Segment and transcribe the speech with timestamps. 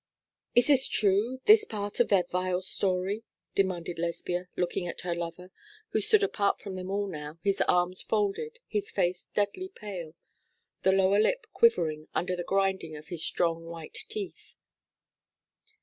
[0.55, 5.51] 'Is this true, this part of their vile story?' demanded Lesbia, looking at her lover,
[5.89, 10.15] who stood apart from them all now, his arms folded, his face deadly pale,
[10.81, 14.55] the lower lip quivering under the grinding of his strong white teeth.